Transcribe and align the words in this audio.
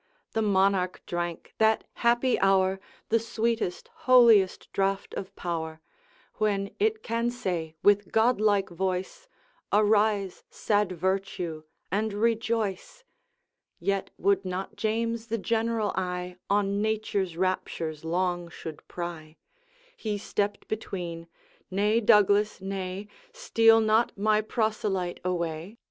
The 0.33 0.41
Monarch 0.41 1.03
drank, 1.05 1.53
that 1.59 1.83
happy 2.01 2.39
hour, 2.39 2.79
The 3.09 3.19
sweetest, 3.19 3.87
holiest 4.09 4.73
draught 4.73 5.13
of 5.13 5.35
Power, 5.35 5.79
When 6.39 6.71
it 6.79 7.03
can 7.03 7.29
say 7.29 7.75
with 7.83 8.11
godlike 8.11 8.69
voice, 8.69 9.27
Arise, 9.71 10.43
sad 10.49 10.91
Virtue, 10.93 11.65
and 11.91 12.13
rejoice! 12.15 13.03
Yet 13.79 14.09
would 14.17 14.43
not 14.43 14.75
James 14.75 15.27
the 15.27 15.37
general 15.37 15.91
eye 15.93 16.35
On 16.49 16.81
nature's 16.81 17.37
raptures 17.37 18.03
long 18.03 18.49
should 18.49 18.87
pry; 18.87 19.37
He 19.95 20.17
stepped 20.17 20.67
between' 20.67 21.27
Nay, 21.69 21.99
Douglas, 21.99 22.59
nay, 22.59 23.07
Steal 23.33 23.79
not 23.79 24.17
my 24.17 24.41
proselyte 24.41 25.19
away! 25.23 25.77